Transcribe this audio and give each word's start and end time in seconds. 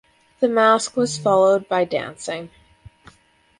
The 0.39 0.47
masque 0.47 0.97
was 0.97 1.19
followed 1.19 1.69
by 1.69 1.85
dancing. 1.85 2.49